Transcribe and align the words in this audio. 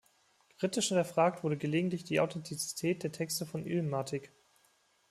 Kritisch 0.57 0.87
hinterfragt 0.87 1.43
wurde 1.43 1.57
gelegentlich 1.59 2.03
die 2.03 2.21
Authentizität 2.21 3.03
der 3.03 3.11
Texte 3.11 3.45
von 3.45 3.67
"Illmatic". 3.67 4.31